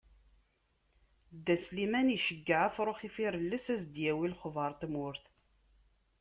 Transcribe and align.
Dda 1.35 1.55
Sliman 1.63 2.07
iceyyeɛ 2.17 2.59
afrux 2.67 2.99
ifirelles 3.07 3.65
ad 3.73 3.79
s-d-yawi 3.81 4.27
lexbar 4.31 4.71
n 4.75 4.77
tmurt. 4.81 5.25